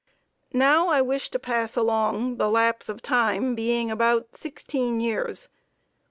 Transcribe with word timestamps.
Now 0.55 0.87
I 0.87 0.99
wish 1.03 1.29
to 1.29 1.37
pass 1.37 1.77
along, 1.77 2.37
the 2.37 2.49
lapse 2.49 2.89
of 2.89 3.03
time 3.03 3.53
being 3.53 3.91
about 3.91 4.35
sixteen 4.35 4.99
years. 4.99 5.47